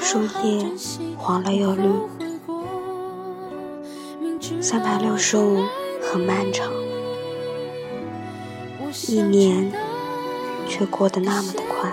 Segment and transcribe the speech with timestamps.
[0.00, 0.64] 树叶
[1.16, 1.82] 黄了又绿，
[4.60, 5.64] 三百六十五
[6.00, 6.70] 很漫长，
[9.08, 9.72] 一年
[10.68, 11.92] 却过得那么的快。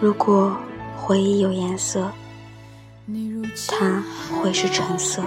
[0.00, 0.56] 如果
[0.96, 2.10] 回忆有颜色，
[3.68, 4.02] 它
[4.42, 5.22] 会是橙色。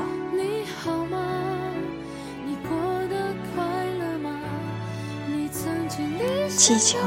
[6.55, 6.97] 气球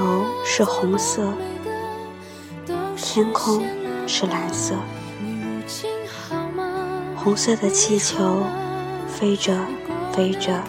[0.45, 1.33] 是红色，
[2.97, 3.65] 天空
[4.07, 4.75] 是蓝色。
[7.15, 8.43] 红色的气球
[9.09, 9.57] 飞着
[10.13, 10.63] 飞着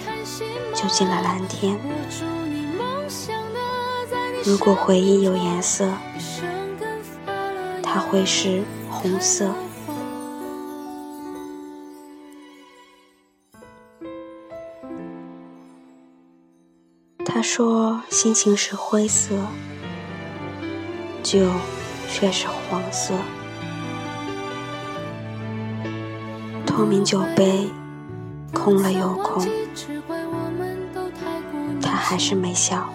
[0.74, 1.78] 就进了蓝天。
[4.46, 5.92] 如果回忆有颜色，
[7.82, 9.54] 它会是红色。
[17.30, 19.36] 他说：“心情是灰色，
[21.22, 21.52] 酒
[22.10, 23.14] 却是黄色。
[26.66, 27.70] 透明酒杯
[28.54, 29.46] 空了又空，
[31.82, 32.90] 他还是没笑。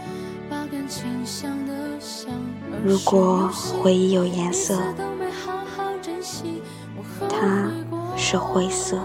[2.83, 3.49] 如果
[3.81, 4.83] 回忆有颜色，
[7.29, 7.71] 它
[8.17, 8.99] 是灰色。”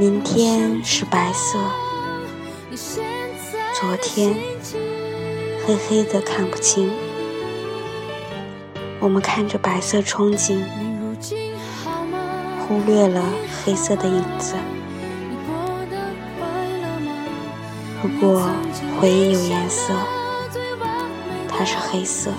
[0.00, 1.58] 明天是白色，
[3.74, 4.32] 昨天
[5.66, 6.88] 黑黑的看不清。
[9.00, 10.62] 我们看着白色憧憬，
[12.60, 13.20] 忽略了
[13.64, 14.54] 黑色的影子。
[18.00, 18.48] 如果
[19.00, 19.92] 回忆有颜色，
[21.48, 22.30] 它是黑色。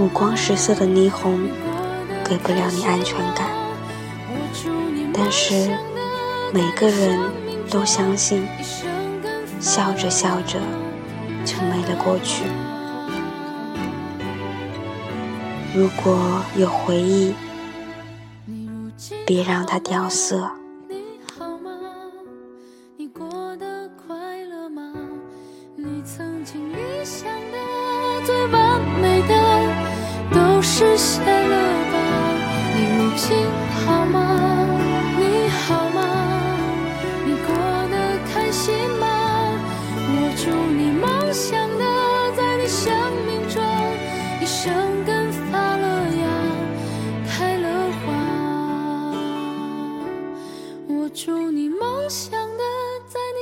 [0.00, 1.46] 五光十色的霓虹。
[2.24, 3.46] 给不了你安全感，
[5.12, 5.76] 但是
[6.52, 7.20] 每个人
[7.70, 8.46] 都相信，
[9.60, 10.58] 笑着笑着
[11.44, 12.44] 就没了过去。
[15.74, 17.34] 如果有回忆，
[19.26, 20.50] 别让它掉色。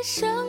[0.02, 0.41] 生